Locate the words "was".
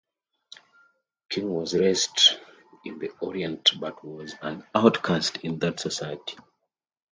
1.53-1.75, 4.03-4.33